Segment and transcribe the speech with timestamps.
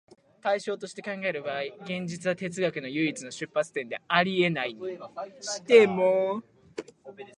[0.41, 4.81] 対象として考える場合、現実は哲学の唯一の出発点であり得ないに
[5.41, 6.41] しても、